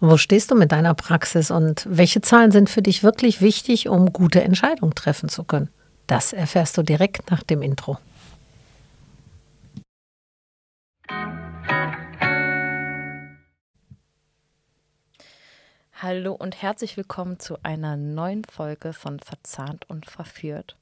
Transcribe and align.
Wo 0.00 0.16
stehst 0.16 0.52
du 0.52 0.54
mit 0.54 0.70
deiner 0.70 0.94
Praxis 0.94 1.50
und 1.50 1.84
welche 1.90 2.20
Zahlen 2.20 2.52
sind 2.52 2.70
für 2.70 2.82
dich 2.82 3.02
wirklich 3.02 3.40
wichtig, 3.40 3.88
um 3.88 4.12
gute 4.12 4.44
Entscheidungen 4.44 4.94
treffen 4.94 5.28
zu 5.28 5.42
können? 5.42 5.70
Das 6.06 6.32
erfährst 6.32 6.78
du 6.78 6.82
direkt 6.82 7.32
nach 7.32 7.42
dem 7.42 7.62
Intro. 7.62 7.98
Hallo 16.00 16.32
und 16.32 16.62
herzlich 16.62 16.96
willkommen 16.96 17.40
zu 17.40 17.56
einer 17.64 17.96
neuen 17.96 18.44
Folge 18.44 18.92
von 18.92 19.18
Verzahnt 19.18 19.90
und 19.90 20.06
Verführt. 20.08 20.76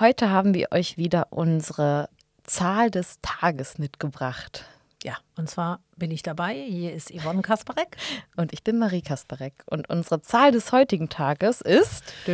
Heute 0.00 0.30
haben 0.30 0.52
wir 0.52 0.72
euch 0.72 0.96
wieder 0.96 1.28
unsere 1.30 2.08
Zahl 2.42 2.90
des 2.90 3.20
Tages 3.22 3.78
mitgebracht. 3.78 4.64
Ja, 5.04 5.16
und 5.36 5.50
zwar 5.50 5.80
bin 5.96 6.10
ich 6.10 6.22
dabei. 6.22 6.54
Hier 6.54 6.92
ist 6.92 7.10
Yvonne 7.12 7.42
Kasparek. 7.42 7.96
Und 8.36 8.52
ich 8.52 8.62
bin 8.62 8.78
Marie 8.78 9.02
Kasparek. 9.02 9.64
Und 9.66 9.90
unsere 9.90 10.22
Zahl 10.22 10.52
des 10.52 10.70
heutigen 10.70 11.08
Tages 11.08 11.60
ist. 11.60 12.04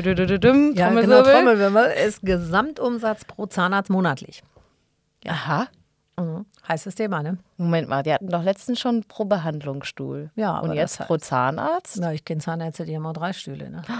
Ja, 0.74 0.90
genau, 0.90 1.22
Trommelwirbel 1.22 1.92
ist 2.06 2.20
Gesamtumsatz 2.22 3.24
pro 3.24 3.46
Zahnarzt 3.46 3.90
monatlich. 3.90 4.42
Ja. 5.24 5.32
Aha. 5.32 5.68
Mhm. 6.18 6.46
Heißes 6.66 6.94
Thema, 6.96 7.22
ne? 7.22 7.38
Moment 7.56 7.88
mal, 7.88 8.02
die 8.02 8.12
hatten 8.12 8.28
doch 8.28 8.42
letztens 8.42 8.80
schon 8.80 9.04
pro 9.04 9.24
Behandlungsstuhl. 9.24 10.30
Ja, 10.34 10.58
Und 10.58 10.72
jetzt 10.74 10.98
pro 10.98 11.16
Zahnarzt? 11.16 11.98
Na, 12.00 12.12
ich 12.12 12.24
kenne 12.24 12.40
Zahnärzte, 12.40 12.84
die 12.84 12.96
haben 12.96 13.06
auch 13.06 13.12
drei 13.12 13.32
Stühle, 13.32 13.70
ne? 13.70 13.82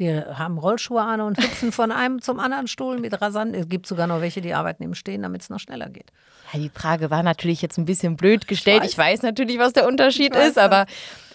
Die 0.00 0.10
haben 0.10 0.56
Rollschuhe 0.56 1.02
an 1.02 1.20
und 1.20 1.36
hüpfen 1.38 1.72
von 1.72 1.92
einem 1.92 2.22
zum 2.22 2.40
anderen 2.40 2.66
Stuhl 2.68 2.98
mit 2.98 3.20
rasant. 3.20 3.54
Es 3.54 3.68
gibt 3.68 3.86
sogar 3.86 4.06
noch 4.06 4.22
welche, 4.22 4.40
die 4.40 4.54
arbeiten 4.54 4.82
im 4.82 4.94
Stehen, 4.94 5.22
damit 5.22 5.42
es 5.42 5.50
noch 5.50 5.60
schneller 5.60 5.90
geht. 5.90 6.10
Ja, 6.52 6.58
die 6.58 6.70
Frage 6.70 7.10
war 7.10 7.22
natürlich 7.22 7.60
jetzt 7.60 7.76
ein 7.76 7.84
bisschen 7.84 8.16
blöd 8.16 8.48
gestellt. 8.48 8.82
Ich 8.82 8.82
weiß, 8.82 8.92
ich 8.92 8.98
weiß 8.98 9.22
natürlich, 9.22 9.58
was 9.58 9.74
der 9.74 9.86
Unterschied 9.86 10.34
ist, 10.34 10.58
aber 10.58 10.86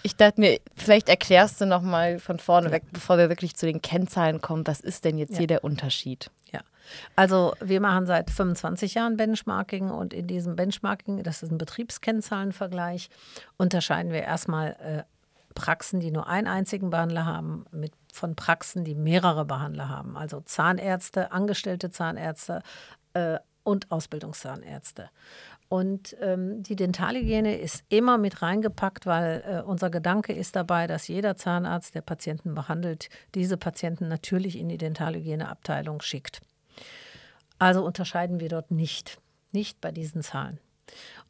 ich 0.02 0.16
dachte 0.16 0.42
mir, 0.42 0.60
vielleicht 0.76 1.10
erklärst 1.10 1.62
du 1.62 1.66
noch 1.66 1.84
mal 1.84 2.20
von 2.20 2.40
vorne 2.40 2.68
ja. 2.68 2.74
weg, 2.74 2.84
bevor 2.92 3.18
wir 3.20 3.30
wirklich 3.30 3.56
zu 3.56 3.68
den 3.68 3.82
Kennzahlen 3.82 4.42
kommen, 4.42 4.66
was 4.66 4.80
ist 4.80 5.06
denn 5.06 5.18
jetzt 5.18 5.34
ja. 5.34 5.38
hier 5.40 5.48
der 5.48 5.64
Unterschied? 5.64 6.32
Ja, 6.52 6.62
also 7.16 7.54
wir 7.62 7.82
machen 7.82 8.08
seit 8.08 8.32
25 8.32 8.96
Jahren 8.96 9.16
Benchmarking 9.16 9.92
und 9.92 10.12
in 10.14 10.28
diesem 10.28 10.56
Benchmarking, 10.56 11.22
das 11.22 11.44
ist 11.44 11.52
ein 11.52 11.58
Betriebskennzahlenvergleich, 11.58 13.10
unterscheiden 13.58 14.12
wir 14.12 14.24
erstmal 14.24 14.76
äh, 14.80 15.04
Praxen, 15.56 16.00
die 16.00 16.12
nur 16.12 16.28
einen 16.28 16.48
einzigen 16.48 16.90
Behandler 16.90 17.26
haben, 17.26 17.66
mit, 17.72 17.94
von 18.16 18.36
Praxen, 18.36 18.84
die 18.84 18.96
mehrere 18.96 19.46
Behandler 19.46 19.90
haben. 19.90 20.18
Also 20.18 20.42
Zahnärzte, 20.42 21.32
angestellte 21.32 21.92
Zahnärzte 21.92 22.62
äh, 23.14 23.38
und 23.64 23.92
Ausbildungszahnärzte. 23.92 25.10
Und 25.68 26.16
ähm, 26.22 26.62
die 26.62 26.76
Dentalhygiene 26.76 27.58
ist 27.58 27.84
immer 27.90 28.18
mit 28.18 28.42
reingepackt, 28.42 29.06
weil 29.06 29.44
äh, 29.46 29.62
unser 29.62 29.90
Gedanke 29.90 30.32
ist 30.32 30.56
dabei, 30.56 30.86
dass 30.86 31.08
jeder 31.08 31.38
Zahnarzt, 31.38 31.96
der 31.96 32.02
Patienten 32.02 32.54
behandelt, 32.54 33.10
diese 33.34 33.58
Patienten 33.58 34.08
natürlich 34.08 34.58
in 34.58 34.70
die 34.70 34.78
Dentalhygieneabteilung 34.78 36.02
schickt. 36.02 36.42
Also 37.58 37.84
unterscheiden 37.84 38.40
wir 38.40 38.50
dort 38.50 38.70
nicht, 38.70 39.20
nicht 39.52 39.82
bei 39.82 39.92
diesen 39.92 40.22
Zahlen. 40.22 40.60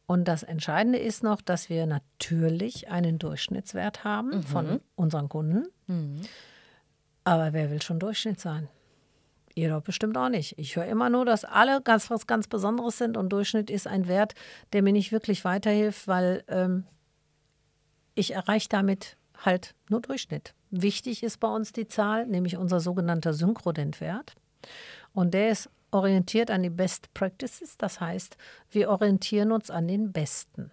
Und 0.06 0.28
das 0.28 0.42
Entscheidende 0.42 0.98
ist 0.98 1.22
noch, 1.22 1.40
dass 1.40 1.68
wir 1.68 1.86
natürlich 1.86 2.88
einen 2.88 3.18
Durchschnittswert 3.18 4.04
haben 4.04 4.28
mhm. 4.28 4.42
von 4.42 4.80
unseren 4.94 5.28
Kunden. 5.28 5.66
Mhm. 5.86 6.20
Aber 7.26 7.52
wer 7.52 7.72
will 7.72 7.82
schon 7.82 7.98
Durchschnitt 7.98 8.38
sein? 8.38 8.68
Ihr 9.56 9.68
doch 9.68 9.82
bestimmt 9.82 10.16
auch 10.16 10.28
nicht. 10.28 10.56
Ich 10.58 10.76
höre 10.76 10.86
immer 10.86 11.10
nur, 11.10 11.24
dass 11.24 11.44
alle 11.44 11.82
ganz 11.82 12.08
was 12.08 12.28
ganz 12.28 12.46
Besonderes 12.46 12.98
sind 12.98 13.16
und 13.16 13.30
Durchschnitt 13.30 13.68
ist 13.68 13.88
ein 13.88 14.06
Wert, 14.06 14.34
der 14.72 14.82
mir 14.82 14.92
nicht 14.92 15.10
wirklich 15.10 15.44
weiterhilft, 15.44 16.06
weil 16.06 16.44
ähm, 16.46 16.84
ich 18.14 18.34
erreiche 18.34 18.68
damit 18.68 19.16
halt 19.44 19.74
nur 19.88 20.02
Durchschnitt. 20.02 20.54
Wichtig 20.70 21.24
ist 21.24 21.40
bei 21.40 21.48
uns 21.48 21.72
die 21.72 21.88
Zahl, 21.88 22.26
nämlich 22.26 22.58
unser 22.58 22.78
sogenannter 22.78 23.34
Synchrodent-Wert. 23.34 24.34
Und 25.12 25.34
der 25.34 25.50
ist 25.50 25.68
orientiert 25.90 26.52
an 26.52 26.62
die 26.62 26.70
Best 26.70 27.12
Practices. 27.12 27.76
Das 27.76 28.00
heißt, 28.00 28.36
wir 28.70 28.88
orientieren 28.88 29.50
uns 29.50 29.68
an 29.68 29.88
den 29.88 30.12
Besten. 30.12 30.70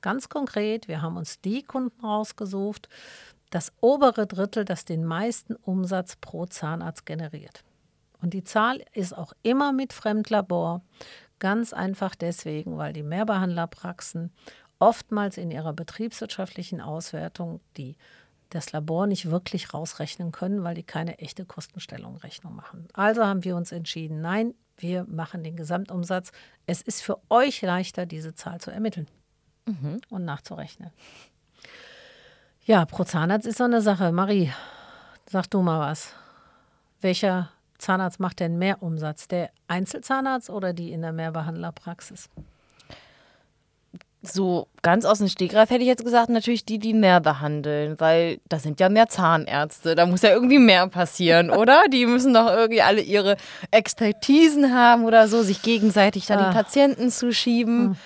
Ganz 0.00 0.30
konkret, 0.30 0.88
wir 0.88 1.02
haben 1.02 1.18
uns 1.18 1.42
die 1.42 1.62
Kunden 1.62 2.00
rausgesucht, 2.00 2.88
das 3.52 3.72
obere 3.80 4.26
Drittel, 4.26 4.64
das 4.64 4.84
den 4.84 5.04
meisten 5.04 5.54
Umsatz 5.54 6.16
pro 6.16 6.46
Zahnarzt 6.46 7.06
generiert. 7.06 7.64
Und 8.20 8.34
die 8.34 8.44
Zahl 8.44 8.82
ist 8.92 9.16
auch 9.16 9.34
immer 9.42 9.72
mit 9.72 9.92
Fremdlabor. 9.92 10.82
Ganz 11.38 11.72
einfach 11.72 12.14
deswegen, 12.14 12.78
weil 12.78 12.92
die 12.92 13.02
Mehrbehandlerpraxen 13.02 14.32
oftmals 14.78 15.36
in 15.36 15.50
ihrer 15.50 15.72
betriebswirtschaftlichen 15.72 16.80
Auswertung 16.80 17.60
die 17.76 17.96
das 18.48 18.72
Labor 18.72 19.06
nicht 19.06 19.30
wirklich 19.30 19.72
rausrechnen 19.72 20.30
können, 20.30 20.62
weil 20.62 20.74
die 20.74 20.82
keine 20.82 21.18
echte 21.18 21.44
Kostenstellungrechnung 21.44 22.54
machen. 22.54 22.86
Also 22.92 23.24
haben 23.24 23.44
wir 23.44 23.56
uns 23.56 23.72
entschieden, 23.72 24.20
nein, 24.20 24.54
wir 24.76 25.04
machen 25.04 25.42
den 25.42 25.56
Gesamtumsatz. 25.56 26.32
Es 26.66 26.82
ist 26.82 27.02
für 27.02 27.18
euch 27.30 27.62
leichter, 27.62 28.04
diese 28.04 28.34
Zahl 28.34 28.60
zu 28.60 28.70
ermitteln 28.70 29.08
mhm. 29.66 30.00
und 30.10 30.24
nachzurechnen. 30.24 30.90
Ja, 32.64 32.84
pro 32.84 33.04
Zahnarzt 33.04 33.46
ist 33.46 33.58
so 33.58 33.64
eine 33.64 33.80
Sache. 33.80 34.12
Marie, 34.12 34.52
sag 35.28 35.48
du 35.50 35.62
mal 35.62 35.80
was. 35.80 36.14
Welcher 37.00 37.50
Zahnarzt 37.78 38.20
macht 38.20 38.38
denn 38.40 38.58
mehr 38.58 38.82
Umsatz? 38.82 39.26
Der 39.26 39.50
Einzelzahnarzt 39.66 40.48
oder 40.48 40.72
die 40.72 40.92
in 40.92 41.02
der 41.02 41.12
Mehrbehandlerpraxis? 41.12 42.28
so 44.22 44.68
ganz 44.82 45.04
aus 45.04 45.18
dem 45.18 45.28
Stegreif 45.28 45.70
hätte 45.70 45.82
ich 45.82 45.88
jetzt 45.88 46.04
gesagt, 46.04 46.30
natürlich 46.30 46.64
die, 46.64 46.78
die 46.78 46.94
mehr 46.94 47.20
behandeln, 47.20 47.98
weil 47.98 48.38
das 48.48 48.62
sind 48.62 48.78
ja 48.78 48.88
mehr 48.88 49.08
Zahnärzte. 49.08 49.94
Da 49.94 50.06
muss 50.06 50.22
ja 50.22 50.30
irgendwie 50.30 50.58
mehr 50.58 50.86
passieren, 50.86 51.50
oder? 51.50 51.82
Die 51.92 52.06
müssen 52.06 52.32
doch 52.32 52.48
irgendwie 52.48 52.82
alle 52.82 53.00
ihre 53.00 53.36
Expertisen 53.70 54.72
haben 54.74 55.04
oder 55.04 55.28
so, 55.28 55.42
sich 55.42 55.62
gegenseitig 55.62 56.26
da 56.26 56.36
die 56.36 56.44
ah. 56.44 56.52
Patienten 56.52 57.10
zuschieben. 57.10 57.86
Hm. 57.90 57.96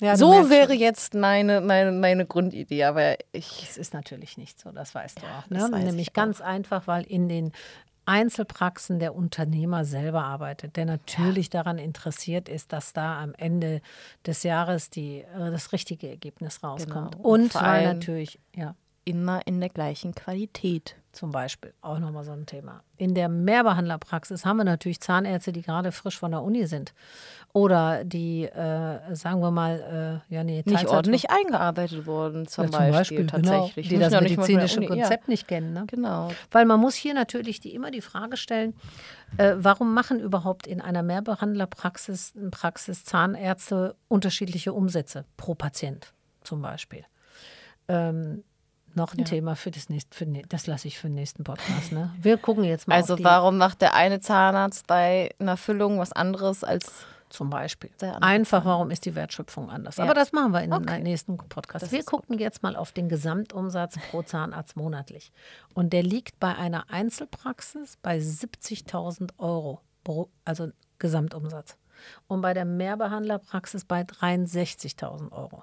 Ja, 0.00 0.16
so 0.16 0.50
wäre 0.50 0.72
schon. 0.72 0.78
jetzt 0.78 1.14
meine, 1.14 1.60
meine, 1.60 1.90
meine 1.90 2.26
Grundidee, 2.26 2.84
aber 2.84 3.16
ich. 3.32 3.62
Es 3.62 3.78
ist 3.78 3.94
natürlich 3.94 4.36
nicht 4.36 4.60
so, 4.60 4.70
das 4.70 4.94
weißt 4.94 5.20
du 5.22 5.26
auch. 5.26 5.50
Ne? 5.50 5.84
Nämlich 5.84 6.12
ganz 6.12 6.40
einfach, 6.40 6.86
weil 6.86 7.04
in 7.04 7.28
den 7.28 7.52
Einzelpraxen 8.06 9.00
der 9.00 9.14
Unternehmer 9.14 9.84
selber 9.84 10.24
arbeitet, 10.24 10.76
der 10.76 10.86
natürlich 10.86 11.46
ja. 11.46 11.62
daran 11.62 11.78
interessiert 11.78 12.48
ist, 12.48 12.72
dass 12.72 12.92
da 12.92 13.20
am 13.20 13.34
Ende 13.34 13.80
des 14.24 14.44
Jahres 14.44 14.90
die, 14.90 15.20
äh, 15.22 15.50
das 15.50 15.72
richtige 15.72 16.08
Ergebnis 16.08 16.62
rauskommt. 16.62 17.16
Genau. 17.16 17.28
Und, 17.28 17.54
Und 17.54 17.54
weil 17.56 17.84
natürlich, 17.84 18.38
ja. 18.54 18.76
Immer 19.08 19.46
in 19.46 19.60
der 19.60 19.68
gleichen 19.68 20.16
Qualität. 20.16 20.96
Zum 21.12 21.30
Beispiel, 21.30 21.72
auch 21.80 22.00
nochmal 22.00 22.24
so 22.24 22.32
ein 22.32 22.44
Thema. 22.44 22.82
In 22.96 23.14
der 23.14 23.28
Mehrbehandlerpraxis 23.28 24.44
haben 24.44 24.56
wir 24.56 24.64
natürlich 24.64 25.00
Zahnärzte, 25.00 25.52
die 25.52 25.62
gerade 25.62 25.92
frisch 25.92 26.18
von 26.18 26.32
der 26.32 26.42
Uni 26.42 26.66
sind. 26.66 26.92
Oder 27.52 28.02
die, 28.04 28.46
äh, 28.46 29.14
sagen 29.14 29.40
wir 29.40 29.52
mal, 29.52 30.22
äh, 30.28 30.34
ja, 30.34 30.42
nee, 30.42 30.64
nicht 30.66 30.88
ordentlich 30.88 31.30
eingearbeitet 31.30 32.04
wurden, 32.04 32.48
zum, 32.48 32.64
ja, 32.64 32.70
zum 32.70 32.78
Beispiel, 32.80 33.24
Beispiel. 33.24 33.26
Genau. 33.26 33.50
tatsächlich. 33.50 33.88
Genau, 33.88 34.08
die 34.08 34.10
das 34.10 34.22
medizinische 34.22 34.86
Konzept 34.86 35.24
ja. 35.24 35.30
nicht 35.30 35.46
kennen. 35.46 35.72
Ne? 35.72 35.84
Genau. 35.86 36.32
Weil 36.50 36.64
man 36.66 36.80
muss 36.80 36.96
hier 36.96 37.14
natürlich 37.14 37.60
die, 37.60 37.74
immer 37.74 37.92
die 37.92 38.02
Frage 38.02 38.36
stellen, 38.36 38.74
äh, 39.38 39.54
warum 39.56 39.94
machen 39.94 40.18
überhaupt 40.18 40.66
in 40.66 40.80
einer 40.80 41.04
Mehrbehandlerpraxis 41.04 42.34
Praxis 42.50 43.04
Zahnärzte 43.04 43.94
unterschiedliche 44.08 44.72
Umsätze 44.72 45.24
pro 45.36 45.54
Patient 45.54 46.12
zum 46.42 46.60
Beispiel? 46.60 47.04
Ähm, 47.88 48.42
noch 48.96 49.14
ein 49.14 49.20
ja. 49.20 49.24
Thema 49.24 49.56
für 49.56 49.70
das 49.70 49.88
nächste, 49.88 50.16
für, 50.16 50.26
das 50.26 50.66
lasse 50.66 50.88
ich 50.88 50.98
für 50.98 51.08
den 51.08 51.14
nächsten 51.14 51.44
Podcast. 51.44 51.92
Ne? 51.92 52.14
Wir 52.20 52.36
gucken 52.38 52.64
jetzt 52.64 52.88
mal. 52.88 52.96
Also 52.96 53.16
warum 53.22 53.58
macht 53.58 53.80
der 53.82 53.94
eine 53.94 54.20
Zahnarzt 54.20 54.86
bei 54.86 55.34
einer 55.38 55.56
Füllung 55.56 55.98
was 55.98 56.12
anderes 56.12 56.64
als 56.64 57.06
zum 57.28 57.50
Beispiel. 57.50 57.90
Einfach, 58.20 58.64
warum 58.64 58.90
ist 58.90 59.04
die 59.04 59.14
Wertschöpfung 59.14 59.68
anders? 59.68 59.96
Ja. 59.96 60.04
Aber 60.04 60.14
das 60.14 60.32
machen 60.32 60.52
wir 60.52 60.62
in 60.62 60.72
okay. 60.72 61.00
nächsten 61.00 61.36
Podcast. 61.36 61.84
Das 61.84 61.92
wir 61.92 62.04
gucken 62.04 62.36
gut. 62.36 62.40
jetzt 62.40 62.62
mal 62.62 62.76
auf 62.76 62.92
den 62.92 63.08
Gesamtumsatz 63.08 63.96
pro 64.10 64.22
Zahnarzt 64.22 64.76
monatlich. 64.76 65.32
Und 65.74 65.92
der 65.92 66.02
liegt 66.02 66.38
bei 66.38 66.54
einer 66.54 66.90
Einzelpraxis 66.90 67.98
bei 68.00 68.18
70.000 68.18 69.30
Euro, 69.38 69.80
also 70.44 70.68
Gesamtumsatz. 70.98 71.76
Und 72.28 72.42
bei 72.42 72.54
der 72.54 72.64
Mehrbehandlerpraxis 72.64 73.84
bei 73.84 74.02
63.000 74.02 75.32
Euro. 75.32 75.62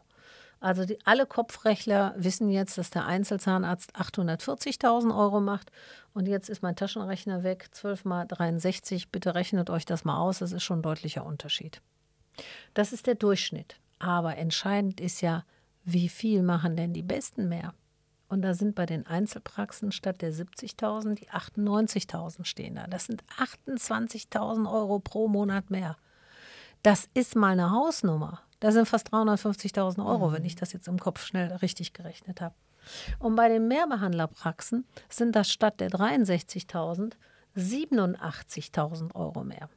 Also 0.63 0.85
die, 0.85 0.97
alle 1.03 1.25
Kopfrechner 1.25 2.13
wissen 2.15 2.49
jetzt, 2.49 2.77
dass 2.77 2.89
der 2.89 3.05
Einzelzahnarzt 3.05 3.97
840.000 3.97 5.13
Euro 5.13 5.41
macht. 5.41 5.73
Und 6.13 6.25
jetzt 6.25 6.49
ist 6.49 6.63
mein 6.63 6.77
Taschenrechner 6.77 7.43
weg, 7.43 7.67
12 7.73 8.05
mal 8.05 8.25
63. 8.25 9.09
Bitte 9.09 9.35
rechnet 9.35 9.69
euch 9.69 9.85
das 9.85 10.05
mal 10.05 10.17
aus, 10.17 10.39
das 10.39 10.53
ist 10.53 10.63
schon 10.63 10.79
ein 10.79 10.83
deutlicher 10.83 11.25
Unterschied. 11.25 11.81
Das 12.73 12.93
ist 12.93 13.07
der 13.07 13.15
Durchschnitt. 13.15 13.75
Aber 13.99 14.37
entscheidend 14.37 15.01
ist 15.01 15.19
ja, 15.19 15.43
wie 15.83 16.07
viel 16.07 16.43
machen 16.43 16.77
denn 16.77 16.93
die 16.93 17.03
Besten 17.03 17.49
mehr? 17.49 17.73
Und 18.29 18.41
da 18.41 18.53
sind 18.53 18.73
bei 18.73 18.85
den 18.85 19.05
Einzelpraxen 19.05 19.91
statt 19.91 20.21
der 20.21 20.31
70.000 20.31 21.15
die 21.15 21.29
98.000 21.29 22.45
stehen 22.45 22.75
da. 22.75 22.87
Das 22.87 23.07
sind 23.07 23.21
28.000 23.37 24.71
Euro 24.71 24.99
pro 24.99 25.27
Monat 25.27 25.69
mehr. 25.69 25.97
Das 26.83 27.09
ist 27.13 27.35
mal 27.35 27.51
eine 27.51 27.71
Hausnummer. 27.71 28.42
Das 28.63 28.75
sind 28.75 28.87
fast 28.87 29.13
350.000 29.13 30.05
Euro, 30.05 30.29
mhm. 30.29 30.35
wenn 30.35 30.45
ich 30.45 30.55
das 30.55 30.71
jetzt 30.71 30.87
im 30.87 30.97
Kopf 30.97 31.25
schnell 31.25 31.51
richtig 31.57 31.91
gerechnet 31.91 32.39
habe. 32.39 32.55
Und 33.19 33.35
bei 33.35 33.49
den 33.49 33.67
Mehrbehandlerpraxen 33.67 34.85
sind 35.09 35.35
das 35.35 35.51
statt 35.51 35.81
der 35.81 35.89
63.000 35.89 37.11
87.000 37.57 39.15
Euro 39.15 39.43
mehr. 39.43 39.69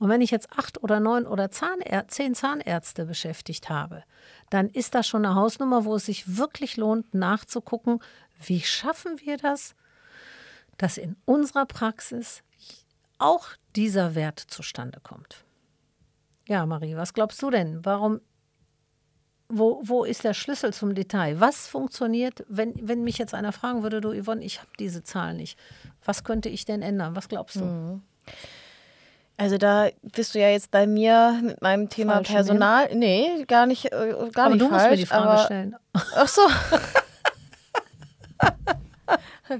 Und 0.00 0.08
wenn 0.08 0.22
ich 0.22 0.32
jetzt 0.32 0.50
acht 0.58 0.82
oder 0.82 0.98
neun 0.98 1.24
oder 1.24 1.52
Zahnär 1.52 2.08
zehn 2.08 2.34
Zahnärzte 2.34 3.06
beschäftigt 3.06 3.68
habe, 3.68 4.02
dann 4.50 4.68
ist 4.68 4.96
das 4.96 5.06
schon 5.06 5.24
eine 5.24 5.36
Hausnummer, 5.36 5.84
wo 5.84 5.94
es 5.94 6.06
sich 6.06 6.36
wirklich 6.36 6.76
lohnt, 6.76 7.14
nachzugucken, 7.14 8.00
wie 8.40 8.60
schaffen 8.60 9.20
wir 9.20 9.36
das, 9.36 9.76
dass 10.78 10.98
in 10.98 11.14
unserer 11.24 11.66
Praxis 11.66 12.42
auch 13.18 13.50
dieser 13.76 14.16
Wert 14.16 14.40
zustande 14.40 14.98
kommt. 15.00 15.45
Ja, 16.48 16.64
Marie, 16.66 16.96
was 16.96 17.12
glaubst 17.12 17.42
du 17.42 17.50
denn? 17.50 17.84
Warum, 17.84 18.20
wo, 19.48 19.80
wo 19.82 20.04
ist 20.04 20.24
der 20.24 20.34
Schlüssel 20.34 20.72
zum 20.72 20.94
Detail? 20.94 21.40
Was 21.40 21.66
funktioniert, 21.68 22.44
wenn, 22.48 22.74
wenn 22.80 23.02
mich 23.04 23.18
jetzt 23.18 23.34
einer 23.34 23.52
fragen 23.52 23.82
würde, 23.82 24.00
du 24.00 24.12
Yvonne, 24.12 24.44
ich 24.44 24.60
habe 24.60 24.70
diese 24.78 25.02
Zahl 25.02 25.34
nicht. 25.34 25.58
Was 26.04 26.24
könnte 26.24 26.48
ich 26.48 26.64
denn 26.64 26.82
ändern? 26.82 27.16
Was 27.16 27.28
glaubst 27.28 27.56
du? 27.56 27.64
Mhm. 27.64 28.02
Also 29.38 29.58
da 29.58 29.88
bist 30.02 30.34
du 30.34 30.40
ja 30.40 30.48
jetzt 30.48 30.70
bei 30.70 30.86
mir 30.86 31.40
mit 31.42 31.60
meinem 31.60 31.90
Thema 31.90 32.14
falsch 32.14 32.30
Personal. 32.30 32.86
Nehmen? 32.88 33.00
Nee, 33.00 33.44
gar 33.44 33.66
nicht, 33.66 33.86
äh, 33.86 34.14
gar 34.32 34.46
aber 34.46 34.54
nicht 34.54 34.62
du 34.62 34.68
falsch. 34.68 34.82
musst 34.82 34.90
mir 34.90 34.96
die 34.96 35.06
Frage 35.06 35.28
aber, 35.28 35.44
stellen. 35.44 35.76
Ach 35.92 36.28
so. 36.28 36.40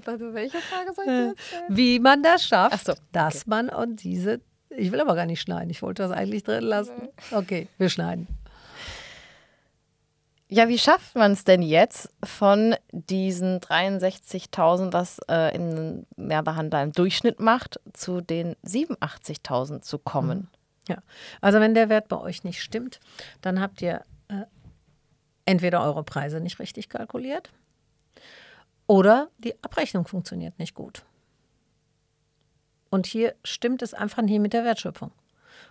also, 0.06 0.34
welche 0.34 0.58
Frage 0.58 0.94
soll 0.94 1.04
ich 1.04 1.10
dir 1.10 1.26
jetzt 1.26 1.46
stellen? 1.46 1.64
Wie 1.68 1.98
man 1.98 2.22
das 2.22 2.44
schafft, 2.44 2.86
so, 2.86 2.92
okay. 2.92 3.00
dass 3.12 3.46
man 3.46 3.68
und 3.68 4.02
diese. 4.02 4.40
Ich 4.76 4.92
will 4.92 5.00
aber 5.00 5.14
gar 5.14 5.26
nicht 5.26 5.40
schneiden. 5.40 5.70
Ich 5.70 5.82
wollte 5.82 6.02
das 6.02 6.12
eigentlich 6.12 6.44
drin 6.44 6.64
lassen. 6.64 7.08
Okay, 7.32 7.68
wir 7.78 7.88
schneiden. 7.88 8.26
Ja, 10.48 10.68
wie 10.68 10.78
schafft 10.78 11.16
man 11.16 11.32
es 11.32 11.42
denn 11.42 11.60
jetzt 11.60 12.08
von 12.22 12.76
diesen 12.92 13.58
63.000, 13.58 14.92
was 14.92 15.18
äh, 15.26 15.52
ein 15.54 16.06
Mehrbehandler 16.16 16.84
im 16.84 16.92
Durchschnitt 16.92 17.40
macht, 17.40 17.80
zu 17.94 18.20
den 18.20 18.54
87.000 18.64 19.80
zu 19.80 19.98
kommen? 19.98 20.48
Ja, 20.88 20.98
also 21.40 21.58
wenn 21.58 21.74
der 21.74 21.88
Wert 21.88 22.06
bei 22.06 22.18
euch 22.20 22.44
nicht 22.44 22.62
stimmt, 22.62 23.00
dann 23.40 23.60
habt 23.60 23.82
ihr 23.82 24.02
äh, 24.28 24.44
entweder 25.46 25.82
eure 25.82 26.04
Preise 26.04 26.40
nicht 26.40 26.60
richtig 26.60 26.88
kalkuliert 26.88 27.50
oder 28.86 29.30
die 29.38 29.60
Abrechnung 29.64 30.06
funktioniert 30.06 30.60
nicht 30.60 30.74
gut. 30.74 31.04
Und 32.90 33.06
hier 33.06 33.34
stimmt 33.44 33.82
es 33.82 33.94
einfach 33.94 34.22
nicht 34.22 34.40
mit 34.40 34.52
der 34.52 34.64
Wertschöpfung. 34.64 35.10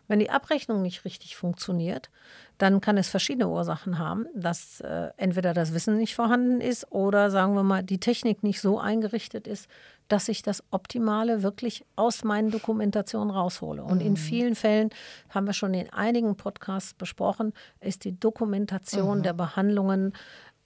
Wenn 0.07 0.19
die 0.19 0.29
Abrechnung 0.29 0.81
nicht 0.81 1.05
richtig 1.05 1.35
funktioniert, 1.35 2.09
dann 2.57 2.79
kann 2.79 2.97
es 2.97 3.09
verschiedene 3.09 3.49
Ursachen 3.49 3.97
haben, 3.97 4.27
dass 4.35 4.79
äh, 4.81 5.09
entweder 5.17 5.53
das 5.53 5.73
Wissen 5.73 5.97
nicht 5.97 6.15
vorhanden 6.15 6.61
ist 6.61 6.91
oder 6.91 7.31
sagen 7.31 7.55
wir 7.55 7.63
mal, 7.63 7.83
die 7.83 7.99
Technik 7.99 8.43
nicht 8.43 8.61
so 8.61 8.79
eingerichtet 8.79 9.47
ist, 9.47 9.67
dass 10.07 10.29
ich 10.29 10.43
das 10.43 10.63
Optimale 10.69 11.41
wirklich 11.41 11.83
aus 11.95 12.23
meinen 12.23 12.51
Dokumentationen 12.51 13.31
raushole. 13.31 13.83
Und 13.83 14.01
in 14.01 14.17
vielen 14.17 14.53
Fällen, 14.53 14.91
haben 15.29 15.47
wir 15.47 15.53
schon 15.53 15.73
in 15.73 15.91
einigen 15.91 16.37
Podcasts 16.37 16.93
besprochen, 16.93 17.53
ist 17.81 18.05
die 18.05 18.17
Dokumentation 18.19 19.23
der 19.23 19.33
Behandlungen 19.33 20.13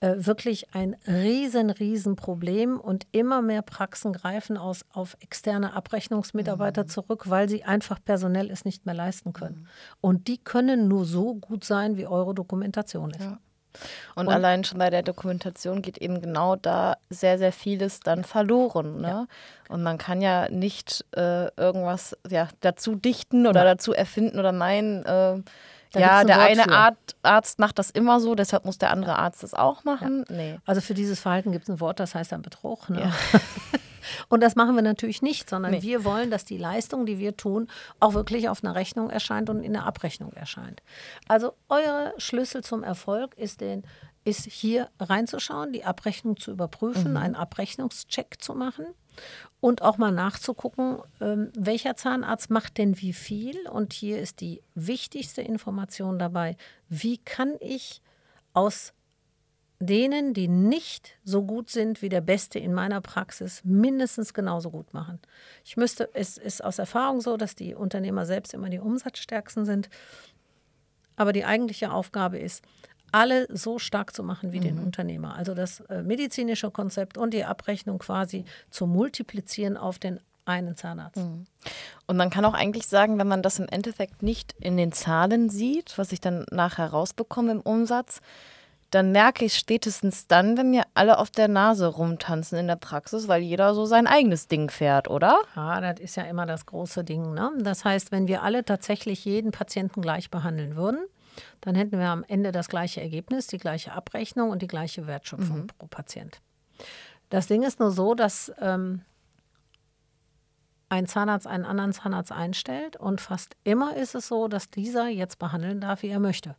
äh, 0.02 0.16
wirklich 0.18 0.74
ein 0.74 0.96
riesen, 1.08 1.70
riesen 1.70 2.16
Problem 2.16 2.80
und 2.80 3.06
immer 3.12 3.42
mehr 3.42 3.62
Praxen 3.62 4.14
greifen 4.14 4.58
aus, 4.58 4.86
auf 4.94 5.18
externe 5.20 5.74
Abrechnungsmitarbeiter 5.74 6.88
zurück, 6.88 7.30
weil 7.30 7.50
sie 7.50 7.64
einfach 7.64 8.00
personell 8.04 8.50
es 8.50 8.66
nicht 8.66 8.86
mehr 8.86 8.96
leisten 8.96 9.34
können. 9.34 9.68
Und 10.02 10.28
die 10.28 10.38
können 10.38 10.88
nur 10.88 11.06
so 11.06 11.36
gut 11.36 11.64
sein, 11.64 11.98
wie 11.98 12.08
eure 12.08 12.34
Dokumentation 12.34 13.12
ist. 13.12 13.22
Ja. 13.22 13.40
Und, 14.16 14.28
allein 14.30 14.64
schon 14.64 14.80
bei 14.80 14.90
der 14.90 15.04
Dokumentation 15.04 15.82
geht 15.82 15.98
eben 16.00 16.22
genau 16.22 16.56
da 16.56 16.98
sehr, 17.10 17.38
sehr 17.38 17.52
vieles 17.52 18.00
dann 18.00 18.24
verloren. 18.24 19.00
Ne? 19.02 19.28
Und 19.70 19.84
man 19.84 19.98
kann 19.98 20.22
ja 20.22 20.50
nicht 20.50 21.06
äh, 21.16 21.54
irgendwas 21.56 22.18
ja, 22.30 22.48
dazu 22.62 22.96
dichten 22.96 23.48
oder 23.48 23.64
dazu 23.64 23.94
erfinden 23.94 24.40
oder 24.40 24.52
meinen, 24.52 25.06
äh, 25.06 25.42
Da 25.92 26.00
ja, 26.00 26.18
ein 26.20 26.28
der 26.28 26.40
eine. 26.40 26.70
Art, 26.70 26.98
Arzt 27.24 27.58
macht 27.58 27.80
das 27.80 27.90
immer 27.90 28.20
so, 28.20 28.36
deshalb 28.36 28.66
muss 28.66 28.78
der 28.78 28.92
andere 28.92 29.18
Arzt 29.18 29.42
das 29.42 29.54
auch 29.54 29.84
machen. 29.84 30.24
Nee. 30.30 30.60
Also 30.66 30.82
für 30.82 30.94
dieses 30.94 31.20
Verhalten 31.20 31.52
gibt 31.52 31.64
es 31.64 31.70
ein 31.70 31.80
Wort, 31.80 32.00
das 32.00 32.14
heißt 32.14 32.32
dann 32.32 32.42
Betrug. 32.44 32.90
Ne? 32.90 33.12
Und 34.30 34.42
das 34.42 34.56
machen 34.56 34.76
wir 34.76 34.82
natürlich 34.82 35.22
nicht, 35.22 35.50
sondern 35.50 35.72
Nee. 35.72 35.82
wir 35.82 36.04
wollen, 36.04 36.32
dass 36.32 36.46
die 36.46 36.58
Leistung, 36.58 37.06
die 37.06 37.20
wir 37.20 37.36
tun, 37.38 37.68
auch 38.00 38.14
wirklich 38.14 38.50
auf 38.50 38.64
einer 38.64 38.76
Rechnung 38.76 39.10
erscheint 39.10 39.50
und 39.50 39.62
in 39.62 39.74
der 39.74 39.86
Abrechnung 39.86 40.32
erscheint. 40.34 40.82
Also 41.28 41.54
eure 41.68 42.14
Schlüssel 42.18 42.64
zum 42.64 42.84
Erfolg 42.84 43.36
ist, 43.38 43.62
den, 43.62 43.84
ist 44.30 44.46
hier 44.46 44.90
reinzuschauen, 45.00 45.74
die 45.74 45.84
Abrechnung 45.84 46.38
zu 46.38 46.52
überprüfen, 46.52 47.18
einen 47.18 47.36
Abrechnungscheck 47.36 48.38
zu 48.40 48.54
machen 48.54 48.86
und 49.60 49.82
auch 49.82 49.98
mal 49.98 50.12
nachzugucken, 50.12 51.00
ähm, 51.20 51.52
welcher 51.58 51.96
Zahnarzt 51.96 52.50
macht 52.50 52.78
denn 52.78 53.00
wie 53.02 53.14
viel. 53.14 53.68
Und 53.70 53.94
hier 53.94 54.20
ist 54.20 54.42
die 54.42 54.62
wichtigste 54.76 55.42
Information 55.42 56.20
dabei, 56.20 56.56
wie 56.88 57.18
kann 57.18 57.56
ich 57.60 58.02
aus 58.54 58.94
denen, 59.82 60.34
die 60.34 60.50
nicht 60.50 61.18
so 61.24 61.44
gut 61.44 61.70
sind 61.70 62.02
wie 62.02 62.10
der 62.10 62.22
Beste 62.22 62.60
in 62.60 62.74
meiner 62.74 63.00
Praxis, 63.00 63.62
mindestens 63.64 64.34
genauso 64.34 64.72
gut 64.72 64.94
machen. 64.94 65.20
Ich 65.64 65.78
müsste, 65.78 66.10
es 66.14 66.38
ist 66.38 66.64
aus 66.64 66.80
Erfahrung 66.80 67.22
so, 67.22 67.38
dass 67.38 67.56
die 67.56 67.76
Unternehmer 67.76 68.26
selbst 68.26 68.54
immer 68.54 68.70
die 68.70 68.80
umsatzstärksten 68.80 69.66
sind. 69.66 69.90
Aber 71.16 71.34
die 71.34 71.46
eigentliche 71.46 71.92
Aufgabe 71.92 72.40
ist, 72.40 72.64
alle 73.12 73.48
so 73.56 73.80
stark 73.80 74.14
zu 74.16 74.24
machen 74.24 74.52
wie 74.52 74.60
den 74.60 74.80
Unternehmer. 74.80 75.36
Also 75.36 75.54
das 75.54 75.82
äh, 75.82 76.02
medizinische 76.02 76.72
Konzept 76.72 77.18
und 77.18 77.34
die 77.34 77.46
Abrechnung 77.46 78.00
quasi 78.00 78.46
zu 78.70 78.88
multiplizieren 78.88 79.78
auf 79.78 80.00
den 80.00 80.20
einen 80.46 80.76
Zahnarzt. 80.76 81.22
Und 82.08 82.18
man 82.18 82.30
kann 82.30 82.44
auch 82.44 82.56
eigentlich 82.56 82.88
sagen, 82.88 83.20
wenn 83.20 83.28
man 83.28 83.44
das 83.44 83.60
im 83.60 83.68
Endeffekt 83.68 84.24
nicht 84.24 84.56
in 84.60 84.78
den 84.78 84.92
Zahlen 84.92 85.50
sieht, 85.50 85.98
was 85.98 86.12
ich 86.12 86.20
dann 86.20 86.46
nachher 86.52 86.88
rausbekomme 86.88 87.52
im 87.52 87.62
Umsatz, 87.62 88.22
dann 88.92 89.12
merke 89.12 89.46
ich 89.46 89.54
spätestens 89.54 90.26
dann, 90.26 90.58
wenn 90.58 90.72
mir 90.72 90.84
alle 90.96 91.20
auf 91.20 91.30
der 91.30 91.48
Nase 91.48 91.86
rumtanzen 91.86 92.58
in 92.58 92.68
der 92.68 92.76
Praxis, 92.76 93.28
weil 93.28 93.42
jeder 93.42 93.76
so 93.76 93.86
sein 93.86 94.08
eigenes 94.08 94.48
Ding 94.48 94.72
fährt, 94.72 95.10
oder? 95.10 95.40
Ja, 95.56 95.80
das 95.80 96.00
ist 96.00 96.18
ja 96.18 96.24
immer 96.24 96.48
das 96.48 96.66
große 96.66 97.04
Ding. 97.04 97.34
Ne? 97.34 97.52
Das 97.60 97.86
heißt, 97.86 98.12
wenn 98.12 98.28
wir 98.28 98.42
alle 98.42 98.66
tatsächlich 98.66 99.26
jeden 99.26 99.52
Patienten 99.52 100.02
gleich 100.02 100.32
behandeln 100.32 100.76
würden, 100.76 101.06
dann 101.62 101.76
hätten 101.76 102.00
wir 102.00 102.10
am 102.10 102.24
Ende 102.28 102.52
das 102.52 102.70
gleiche 102.70 103.02
Ergebnis, 103.02 103.48
die 103.48 103.58
gleiche 103.58 103.92
Abrechnung 103.94 104.50
und 104.50 104.62
die 104.62 104.68
gleiche 104.68 105.08
Wertschöpfung 105.08 105.68
pro 105.78 105.88
Patient. 105.88 106.42
Das 107.30 107.48
Ding 107.48 107.64
ist 107.64 107.80
nur 107.80 107.92
so, 107.92 108.16
dass 108.16 108.52
ähm, 108.60 109.02
ein 110.90 111.06
Zahnarzt 111.06 111.48
einen 111.48 111.66
anderen 111.66 111.94
Zahnarzt 111.94 112.32
einstellt 112.32 112.98
und 112.98 113.22
fast 113.22 113.56
immer 113.64 113.96
ist 113.96 114.16
es 114.16 114.28
so, 114.28 114.48
dass 114.48 114.70
dieser 114.70 115.08
jetzt 115.08 115.38
behandeln 115.40 115.80
darf, 115.82 116.02
wie 116.02 116.10
er 116.10 116.20
möchte. 116.20 116.56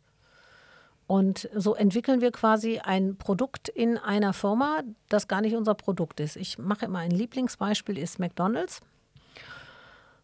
Und 1.07 1.49
so 1.53 1.75
entwickeln 1.75 2.21
wir 2.21 2.31
quasi 2.31 2.79
ein 2.79 3.17
Produkt 3.17 3.67
in 3.67 3.97
einer 3.97 4.31
Firma, 4.31 4.83
das 5.09 5.27
gar 5.27 5.41
nicht 5.41 5.57
unser 5.57 5.73
Produkt 5.75 6.21
ist. 6.21 6.37
Ich 6.37 6.57
mache 6.57 6.85
immer 6.85 6.99
ein 6.99 7.11
Lieblingsbeispiel, 7.11 7.97
ist 7.97 8.17
McDonald's. 8.17 8.79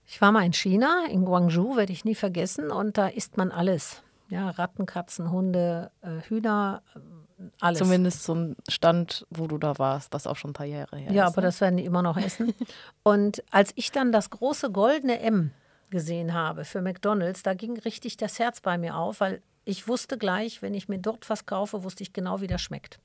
Ich 0.05 0.21
war 0.21 0.31
mal 0.31 0.45
in 0.45 0.53
China, 0.53 1.03
in 1.09 1.25
Guangzhou, 1.25 1.75
werde 1.75 1.91
ich 1.91 2.05
nie 2.05 2.15
vergessen, 2.15 2.71
und 2.71 2.97
da 2.97 3.07
isst 3.07 3.35
man 3.35 3.51
alles. 3.51 4.01
Ja, 4.29 4.49
Ratten, 4.49 4.85
Katzen, 4.85 5.31
Hunde, 5.31 5.91
äh, 6.01 6.21
Hühner, 6.27 6.81
äh, 6.95 6.99
alles. 7.61 7.79
Zumindest 7.79 8.23
zum 8.23 8.55
Stand, 8.67 9.25
wo 9.29 9.47
du 9.47 9.57
da 9.57 9.77
warst, 9.77 10.13
was 10.13 10.27
auch 10.27 10.35
schon 10.35 10.51
ein 10.51 10.53
paar 10.53 10.65
Jahre 10.65 10.97
her 10.97 11.11
Ja, 11.11 11.25
ist. 11.27 11.33
aber 11.33 11.41
ne? 11.41 11.47
das 11.47 11.61
werden 11.61 11.77
die 11.77 11.85
immer 11.85 12.01
noch 12.01 12.17
essen. 12.17 12.53
Und 13.03 13.43
als 13.51 13.71
ich 13.75 13.91
dann 13.91 14.11
das 14.11 14.29
große 14.29 14.71
goldene 14.71 15.19
M 15.19 15.51
gesehen 15.89 16.33
habe 16.33 16.65
für 16.65 16.81
McDonald's, 16.81 17.43
da 17.43 17.53
ging 17.53 17.77
richtig 17.79 18.17
das 18.17 18.39
Herz 18.39 18.59
bei 18.59 18.77
mir 18.77 18.97
auf, 18.97 19.21
weil 19.21 19.41
ich 19.65 19.87
wusste 19.87 20.17
gleich, 20.17 20.61
wenn 20.61 20.73
ich 20.73 20.89
mir 20.89 20.99
dort 20.99 21.29
was 21.29 21.45
kaufe, 21.45 21.83
wusste 21.83 22.03
ich 22.03 22.11
genau, 22.13 22.41
wie 22.41 22.47
das 22.47 22.61
schmeckt. 22.61 22.99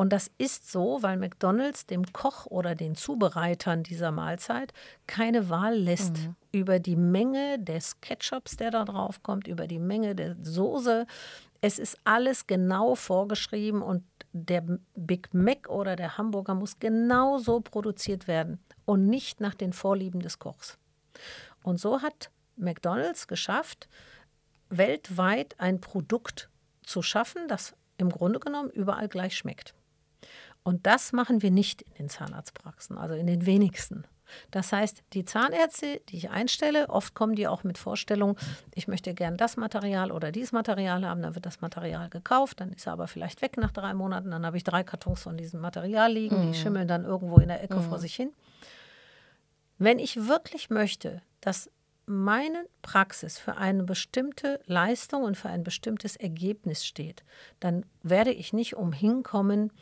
Und 0.00 0.14
das 0.14 0.30
ist 0.38 0.72
so, 0.72 1.02
weil 1.02 1.18
McDonald's 1.18 1.84
dem 1.84 2.10
Koch 2.10 2.46
oder 2.46 2.74
den 2.74 2.94
Zubereitern 2.94 3.82
dieser 3.82 4.12
Mahlzeit 4.12 4.72
keine 5.06 5.50
Wahl 5.50 5.74
lässt 5.74 6.30
über 6.52 6.78
die 6.78 6.96
Menge 6.96 7.58
des 7.58 8.00
Ketchups, 8.00 8.56
der 8.56 8.70
da 8.70 8.86
drauf 8.86 9.22
kommt, 9.22 9.46
über 9.46 9.66
die 9.66 9.78
Menge 9.78 10.14
der 10.14 10.36
Soße. 10.40 11.06
Es 11.60 11.78
ist 11.78 11.98
alles 12.04 12.46
genau 12.46 12.94
vorgeschrieben 12.94 13.82
und 13.82 14.02
der 14.32 14.64
Big 14.96 15.34
Mac 15.34 15.68
oder 15.68 15.96
der 15.96 16.16
Hamburger 16.16 16.54
muss 16.54 16.78
genau 16.78 17.36
so 17.36 17.60
produziert 17.60 18.26
werden 18.26 18.58
und 18.86 19.06
nicht 19.06 19.42
nach 19.42 19.54
den 19.54 19.74
Vorlieben 19.74 20.20
des 20.20 20.38
Kochs. 20.38 20.78
Und 21.62 21.78
so 21.78 22.00
hat 22.00 22.30
McDonald's 22.56 23.28
geschafft, 23.28 23.86
weltweit 24.70 25.60
ein 25.60 25.82
Produkt 25.82 26.48
zu 26.84 27.02
schaffen, 27.02 27.48
das 27.48 27.74
im 27.98 28.08
Grunde 28.08 28.40
genommen 28.40 28.70
überall 28.70 29.06
gleich 29.06 29.36
schmeckt. 29.36 29.74
Und 30.62 30.86
das 30.86 31.12
machen 31.12 31.42
wir 31.42 31.50
nicht 31.50 31.82
in 31.82 31.94
den 31.94 32.08
Zahnarztpraxen, 32.08 32.98
also 32.98 33.14
in 33.14 33.26
den 33.26 33.46
wenigsten. 33.46 34.04
Das 34.50 34.72
heißt, 34.72 35.02
die 35.12 35.24
Zahnärzte, 35.24 36.00
die 36.08 36.16
ich 36.16 36.30
einstelle, 36.30 36.88
oft 36.88 37.14
kommen 37.14 37.34
die 37.34 37.48
auch 37.48 37.64
mit 37.64 37.78
Vorstellungen, 37.78 38.36
ich 38.74 38.88
möchte 38.88 39.14
gern 39.14 39.36
das 39.36 39.56
Material 39.56 40.12
oder 40.12 40.32
dieses 40.32 40.52
Material 40.52 41.04
haben, 41.04 41.22
dann 41.22 41.34
wird 41.34 41.46
das 41.46 41.60
Material 41.60 42.08
gekauft, 42.08 42.60
dann 42.60 42.72
ist 42.72 42.86
er 42.86 42.92
aber 42.92 43.08
vielleicht 43.08 43.42
weg 43.42 43.56
nach 43.56 43.72
drei 43.72 43.94
Monaten, 43.94 44.30
dann 44.30 44.46
habe 44.46 44.56
ich 44.56 44.64
drei 44.64 44.84
Kartons 44.84 45.22
von 45.22 45.36
diesem 45.36 45.60
Material 45.60 46.12
liegen, 46.12 46.46
mhm. 46.46 46.52
die 46.52 46.58
schimmeln 46.58 46.88
dann 46.88 47.04
irgendwo 47.04 47.38
in 47.38 47.48
der 47.48 47.62
Ecke 47.62 47.76
mhm. 47.76 47.88
vor 47.88 47.98
sich 47.98 48.14
hin. 48.14 48.32
Wenn 49.78 49.98
ich 49.98 50.28
wirklich 50.28 50.70
möchte, 50.70 51.22
dass 51.40 51.70
meine 52.06 52.66
Praxis 52.82 53.38
für 53.38 53.56
eine 53.56 53.84
bestimmte 53.84 54.60
Leistung 54.66 55.22
und 55.22 55.36
für 55.36 55.48
ein 55.48 55.62
bestimmtes 55.62 56.16
Ergebnis 56.16 56.84
steht, 56.84 57.24
dann 57.60 57.86
werde 58.02 58.32
ich 58.32 58.52
nicht 58.52 58.74
umhin 58.74 59.22
kommen, 59.22 59.72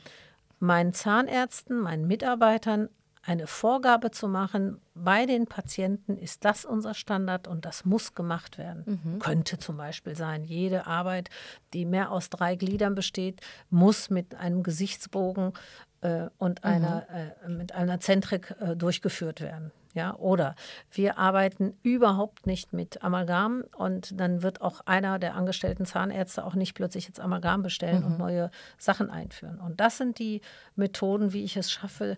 meinen 0.58 0.92
Zahnärzten, 0.92 1.80
meinen 1.80 2.06
Mitarbeitern 2.06 2.88
eine 3.22 3.46
Vorgabe 3.46 4.10
zu 4.10 4.26
machen, 4.26 4.80
bei 4.94 5.26
den 5.26 5.46
Patienten 5.46 6.16
ist 6.16 6.46
das 6.46 6.64
unser 6.64 6.94
Standard 6.94 7.46
und 7.46 7.66
das 7.66 7.84
muss 7.84 8.14
gemacht 8.14 8.56
werden. 8.56 9.00
Mhm. 9.04 9.18
Könnte 9.18 9.58
zum 9.58 9.76
Beispiel 9.76 10.16
sein, 10.16 10.44
jede 10.44 10.86
Arbeit, 10.86 11.28
die 11.74 11.84
mehr 11.84 12.10
aus 12.10 12.30
drei 12.30 12.56
Gliedern 12.56 12.94
besteht, 12.94 13.42
muss 13.68 14.08
mit 14.08 14.34
einem 14.34 14.62
Gesichtsbogen 14.62 15.52
äh, 16.00 16.28
und 16.38 16.64
mhm. 16.64 16.70
einer, 16.70 17.06
äh, 17.10 17.48
mit 17.48 17.74
einer 17.74 18.00
Zentrik 18.00 18.54
äh, 18.60 18.74
durchgeführt 18.76 19.42
werden. 19.42 19.72
Ja, 19.94 20.14
oder 20.16 20.54
wir 20.90 21.18
arbeiten 21.18 21.74
überhaupt 21.82 22.46
nicht 22.46 22.72
mit 22.72 23.02
Amalgam 23.02 23.64
und 23.76 24.20
dann 24.20 24.42
wird 24.42 24.60
auch 24.60 24.80
einer 24.86 25.18
der 25.18 25.34
angestellten 25.34 25.86
Zahnärzte 25.86 26.44
auch 26.44 26.54
nicht 26.54 26.74
plötzlich 26.74 27.06
jetzt 27.06 27.20
Amalgam 27.20 27.62
bestellen 27.62 28.00
mhm. 28.00 28.06
und 28.06 28.18
neue 28.18 28.50
Sachen 28.76 29.10
einführen. 29.10 29.58
Und 29.58 29.80
das 29.80 29.96
sind 29.96 30.18
die 30.18 30.42
Methoden, 30.76 31.32
wie 31.32 31.42
ich 31.42 31.56
es 31.56 31.70
schaffe, 31.70 32.16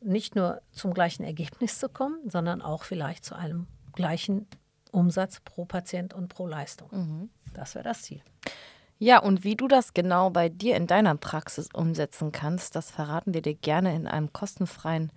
nicht 0.00 0.34
nur 0.34 0.62
zum 0.72 0.94
gleichen 0.94 1.24
Ergebnis 1.24 1.78
zu 1.78 1.88
kommen, 1.88 2.18
sondern 2.28 2.62
auch 2.62 2.84
vielleicht 2.84 3.24
zu 3.24 3.34
einem 3.34 3.66
gleichen 3.92 4.46
Umsatz 4.92 5.40
pro 5.40 5.64
Patient 5.64 6.14
und 6.14 6.28
pro 6.28 6.46
Leistung. 6.46 6.88
Mhm. 6.92 7.30
Das 7.54 7.74
wäre 7.74 7.84
das 7.84 8.02
Ziel. 8.02 8.22
Ja, 8.98 9.18
und 9.18 9.44
wie 9.44 9.56
du 9.56 9.66
das 9.66 9.94
genau 9.94 10.30
bei 10.30 10.48
dir 10.48 10.76
in 10.76 10.86
deiner 10.86 11.16
Praxis 11.16 11.70
umsetzen 11.72 12.32
kannst, 12.32 12.76
das 12.76 12.90
verraten 12.90 13.32
wir 13.32 13.40
dir 13.40 13.54
gerne 13.54 13.94
in 13.94 14.06
einem 14.06 14.32
kostenfreien 14.32 15.10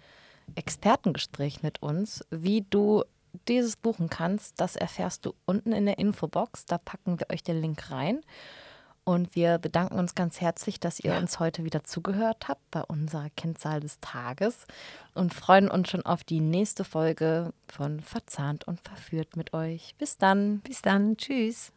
Expertengespräch 0.56 1.64
mit 1.64 1.82
uns. 1.82 2.26
Wie 2.30 2.66
du 2.70 3.04
dieses 3.48 3.76
buchen 3.76 4.10
kannst, 4.10 4.60
das 4.60 4.76
erfährst 4.76 5.26
du 5.26 5.34
unten 5.46 5.72
in 5.72 5.86
der 5.86 5.98
Infobox. 5.98 6.66
Da 6.66 6.78
packen 6.78 7.20
wir 7.20 7.30
euch 7.32 7.44
den 7.44 7.62
Link 7.62 7.92
rein. 7.92 8.22
Und 9.06 9.36
wir 9.36 9.58
bedanken 9.58 10.00
uns 10.00 10.16
ganz 10.16 10.40
herzlich, 10.40 10.80
dass 10.80 11.00
ihr 11.00 11.12
ja. 11.12 11.20
uns 11.20 11.40
heute 11.40 11.66
wieder 11.66 11.84
zugehört 11.84 12.48
habt 12.48 12.62
bei 12.72 12.82
unserer 12.82 13.30
Kennzahl 13.36 13.82
des 13.82 14.00
Tages 14.00 14.66
und 15.14 15.34
freuen 15.34 15.70
uns 15.70 15.90
schon 15.90 16.06
auf 16.06 16.24
die 16.24 16.40
nächste 16.40 16.86
Folge 16.86 17.52
von 17.68 18.00
Verzahnt 18.00 18.66
und 18.66 18.80
Verführt 18.80 19.36
mit 19.36 19.54
euch. 19.54 19.96
Bis 19.98 20.18
dann. 20.18 20.60
Bis 20.60 20.82
dann. 20.82 21.18
Tschüss. 21.18 21.74